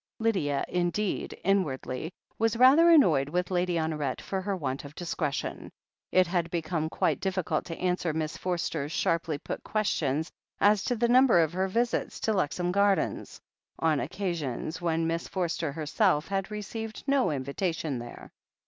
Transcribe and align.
Lydia 0.17 0.65
indeed, 0.67 1.37
inwardly, 1.43 2.11
was 2.39 2.57
rather 2.57 2.89
annoyed 2.89 3.29
with 3.29 3.51
Lady 3.51 3.75
Honoret 3.75 4.19
for 4.19 4.41
her 4.41 4.55
want 4.57 4.83
of 4.83 4.95
discretion. 4.95 5.71
It 6.11 6.25
had 6.25 6.49
be 6.49 6.59
come 6.63 6.89
quite 6.89 7.19
difficult 7.19 7.65
to 7.65 7.77
answer 7.77 8.11
Miss 8.11 8.35
Forster's 8.35 8.91
sharply 8.91 9.37
put 9.37 9.63
questions 9.63 10.31
as 10.59 10.83
to 10.85 10.95
the 10.95 11.07
number 11.07 11.39
of 11.39 11.53
her 11.53 11.67
visits 11.67 12.19
to 12.21 12.33
Lexham 12.33 12.71
Gardens, 12.71 13.39
on 13.77 13.99
occasions 13.99 14.81
when 14.81 15.05
Miss 15.05 15.27
Forster 15.27 15.71
herself 15.71 16.27
had 16.29 16.49
received 16.49 17.03
no 17.05 17.29
invitation 17.29 17.99
there. 17.99 18.31